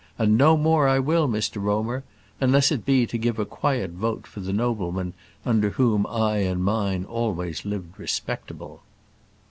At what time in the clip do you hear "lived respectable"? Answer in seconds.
7.65-8.81